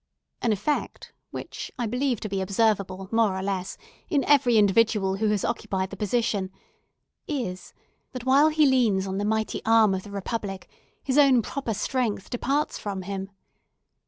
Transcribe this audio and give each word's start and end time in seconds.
An 0.41 0.51
effect—which 0.51 1.71
I 1.77 1.85
believe 1.85 2.19
to 2.21 2.27
be 2.27 2.41
observable, 2.41 3.07
more 3.11 3.37
or 3.37 3.43
less, 3.43 3.77
in 4.09 4.23
every 4.23 4.57
individual 4.57 5.17
who 5.17 5.27
has 5.27 5.45
occupied 5.45 5.91
the 5.91 5.95
position—is, 5.95 7.73
that 8.11 8.25
while 8.25 8.47
he 8.49 8.65
leans 8.65 9.05
on 9.05 9.19
the 9.19 9.25
mighty 9.25 9.61
arm 9.63 9.93
of 9.93 10.01
the 10.01 10.09
Republic, 10.09 10.67
his 11.03 11.19
own 11.19 11.43
proper 11.43 11.75
strength 11.75 12.31
departs 12.31 12.79
from 12.79 13.03
him. 13.03 13.29